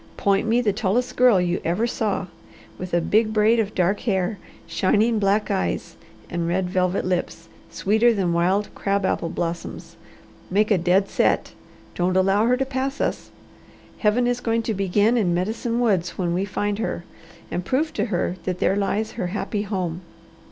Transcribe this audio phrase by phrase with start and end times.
[0.17, 2.25] "Point me the tallest girl you ever saw,
[2.79, 5.95] with a big braid of dark hair, shining black eyes,
[6.27, 9.95] and red velvet lips, sweeter than wild crab apple blossoms.
[10.49, 11.53] Make a dead set!
[11.93, 13.29] Don't allow her to pass us.
[13.99, 17.03] Heaven is going to begin in Medicine Woods when we find her
[17.51, 20.01] and prove to her that there lies her happy home.